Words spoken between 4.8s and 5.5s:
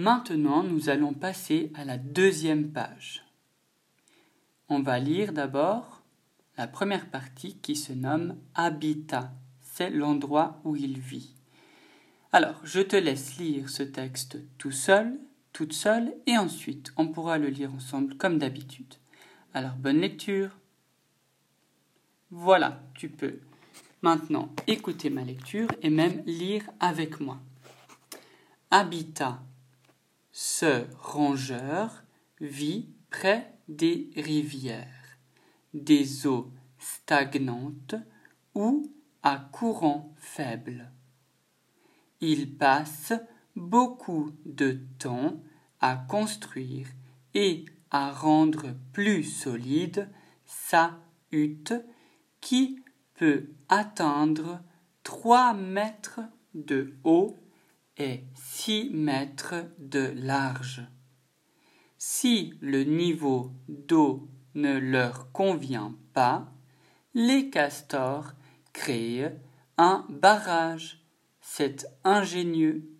va lire